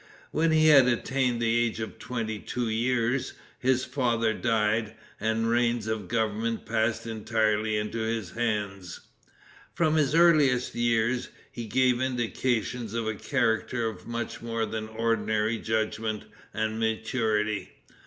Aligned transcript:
When 0.31 0.49
he 0.51 0.69
had 0.69 0.87
attained 0.87 1.39
the 1.43 1.55
age 1.63 1.79
of 1.79 1.99
twenty 1.99 2.39
two 2.39 2.69
years, 2.69 3.33
his 3.59 3.85
father 3.85 4.33
died, 4.33 4.95
and 5.19 5.45
the 5.45 5.49
reins 5.49 5.85
of 5.85 6.07
government 6.07 6.65
passed 6.65 7.05
entirely 7.05 7.77
into 7.77 7.99
his 7.99 8.31
hands. 8.31 9.01
From 9.75 9.97
his 9.97 10.15
earliest 10.15 10.73
years, 10.73 11.29
he 11.51 11.67
gave 11.67 12.01
indications 12.01 12.95
of 12.95 13.05
a 13.05 13.13
character 13.13 13.85
of 13.87 14.07
much 14.07 14.41
more 14.41 14.65
than 14.65 14.87
ordinary 14.87 15.59
judgment 15.59 16.23
and 16.51 16.79
maturity. 16.79 17.69